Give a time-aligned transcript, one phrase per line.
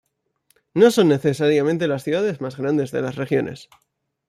[0.73, 3.69] No son necesariamente las ciudades más grandes de las regiones.